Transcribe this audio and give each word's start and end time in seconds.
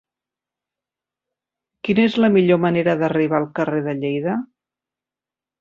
Quina 1.87 2.05
és 2.11 2.17
la 2.25 2.31
millor 2.37 2.61
manera 2.65 2.97
d'arribar 3.03 3.39
al 3.43 3.49
carrer 3.61 3.85
de 3.89 3.97
Lleida? 4.03 4.41